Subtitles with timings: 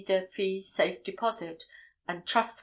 [0.03, 1.65] Durfee Safe Deposit
[2.07, 2.59] and Trust Co.